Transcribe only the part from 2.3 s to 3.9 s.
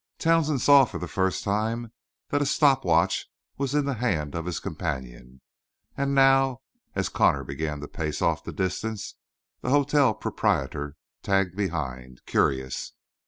a stop watch was in